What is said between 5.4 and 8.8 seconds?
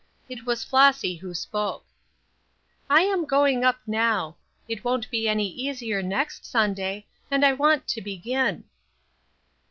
easier next Sunday, and I want to begin."